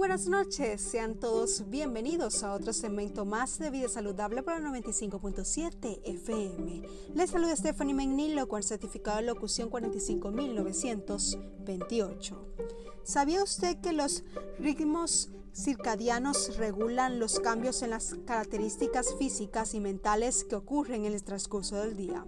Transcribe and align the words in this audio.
buenas 0.00 0.26
noches, 0.28 0.80
sean 0.80 1.16
todos 1.16 1.68
bienvenidos 1.68 2.42
a 2.42 2.54
otro 2.54 2.72
segmento 2.72 3.26
más 3.26 3.58
de 3.58 3.68
Vida 3.68 3.86
Saludable 3.86 4.42
para 4.42 4.58
95.7 4.58 6.00
FM. 6.02 6.82
Les 7.14 7.28
saluda 7.28 7.54
Stephanie 7.54 7.92
Menilo 7.92 8.48
con 8.48 8.56
el 8.56 8.64
certificado 8.64 9.18
de 9.18 9.24
locución 9.24 9.68
45928. 9.68 12.54
¿Sabía 13.02 13.44
usted 13.44 13.78
que 13.82 13.92
los 13.92 14.24
ritmos 14.58 15.28
circadianos 15.52 16.56
regulan 16.56 17.18
los 17.18 17.40
cambios 17.40 17.82
en 17.82 17.90
las 17.90 18.14
características 18.26 19.14
físicas 19.18 19.74
y 19.74 19.80
mentales 19.80 20.44
que 20.44 20.56
ocurren 20.56 21.04
en 21.04 21.12
el 21.12 21.22
transcurso 21.24 21.76
del 21.76 21.96
día. 21.96 22.24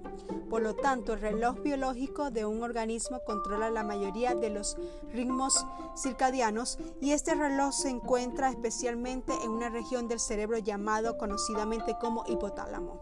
Por 0.50 0.62
lo 0.62 0.74
tanto, 0.74 1.14
el 1.14 1.20
reloj 1.20 1.60
biológico 1.62 2.30
de 2.30 2.44
un 2.44 2.62
organismo 2.62 3.20
controla 3.24 3.70
la 3.70 3.82
mayoría 3.84 4.34
de 4.34 4.50
los 4.50 4.76
ritmos 5.12 5.64
circadianos 5.96 6.78
y 7.00 7.12
este 7.12 7.34
reloj 7.34 7.72
se 7.72 7.88
encuentra 7.88 8.50
especialmente 8.50 9.32
en 9.42 9.50
una 9.50 9.70
región 9.70 10.08
del 10.08 10.20
cerebro 10.20 10.58
llamado 10.58 11.16
conocidamente 11.16 11.96
como 12.00 12.24
hipotálamo. 12.26 13.00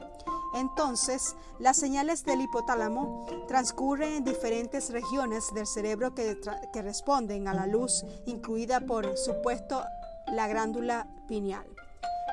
Entonces, 0.55 1.37
las 1.59 1.77
señales 1.77 2.24
del 2.24 2.41
hipotálamo 2.41 3.27
transcurren 3.46 4.12
en 4.15 4.24
diferentes 4.24 4.91
regiones 4.91 5.52
del 5.55 5.66
cerebro 5.66 6.15
que, 6.15 6.41
que 6.73 6.82
responden 6.82 7.46
a 7.46 7.55
la 7.55 7.66
luz, 7.66 8.05
incluida 8.27 8.80
por 8.80 9.16
supuesto 9.16 9.82
la 10.27 10.48
glándula 10.48 11.06
pineal. 11.29 11.66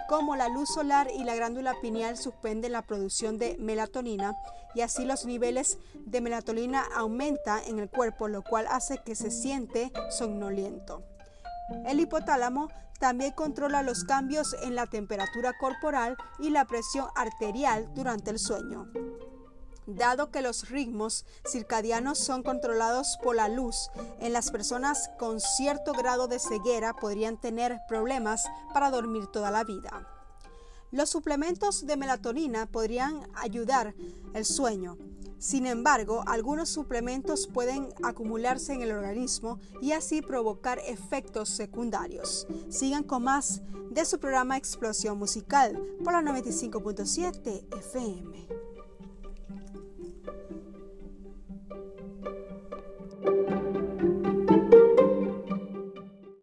Como 0.08 0.36
la 0.36 0.48
luz 0.48 0.70
solar 0.74 1.10
y 1.14 1.24
la 1.24 1.36
glándula 1.36 1.76
pineal 1.82 2.18
suspenden 2.18 2.72
la 2.72 2.82
producción 2.82 3.38
de 3.38 3.58
melatonina 3.60 4.36
y 4.74 4.82
así 4.82 5.04
los 5.04 5.26
niveles 5.26 5.78
de 6.06 6.22
melatonina 6.22 6.84
aumentan 6.96 7.62
en 7.68 7.80
el 7.80 7.90
cuerpo, 7.90 8.28
lo 8.28 8.42
cual 8.42 8.68
hace 8.70 9.00
que 9.06 9.16
se 9.16 9.32
siente 9.32 9.92
somnoliento. 10.10 11.04
El 11.86 12.00
hipotálamo 12.00 12.70
también 13.00 13.34
controla 13.34 13.84
los 13.84 14.04
cambios 14.06 14.56
en 14.64 14.76
la 14.76 14.88
temperatura 14.88 15.54
corporal 15.60 16.16
y 16.40 16.50
la 16.50 16.66
presión 16.66 17.08
arterial 17.16 17.94
durante 17.94 18.32
el 18.32 18.40
sueño. 18.40 18.88
Dado 19.88 20.32
que 20.32 20.42
los 20.42 20.70
ritmos 20.70 21.26
circadianos 21.50 22.20
son 22.20 22.44
controlados 22.44 23.18
por 23.24 23.38
la 23.38 23.48
luz, 23.48 23.90
en 24.20 24.34
las 24.34 24.52
personas 24.52 25.10
con 25.18 25.40
cierto 25.40 25.94
grado 25.94 26.28
de 26.28 26.40
ceguera 26.40 26.94
podrían 26.94 27.40
tener 27.40 27.80
problemas 27.88 28.44
para 28.74 28.92
dormir 28.92 29.28
toda 29.28 29.50
la 29.50 29.64
vida. 29.64 30.06
Los 30.92 31.10
suplementos 31.10 31.86
de 31.86 31.96
melatonina 31.96 32.66
podrían 32.66 33.30
ayudar 33.36 33.96
el 34.34 34.44
sueño. 34.44 34.98
Sin 35.40 35.66
embargo, 35.66 36.24
algunos 36.28 36.68
suplementos 36.68 37.48
pueden 37.48 37.88
acumularse 38.04 38.74
en 38.74 38.82
el 38.82 38.92
organismo 38.92 39.60
y 39.82 39.94
así 39.94 40.22
provocar 40.22 40.80
efectos 40.86 41.48
secundarios. 41.48 42.46
Sigan 42.70 43.04
con 43.04 43.24
más 43.24 43.62
de 43.92 44.04
su 44.04 44.20
programa 44.20 44.58
Explosión 44.58 45.18
Musical 45.18 45.82
por 46.04 46.12
la 46.12 46.22
95.7 46.22 47.78
FM. 47.78 48.67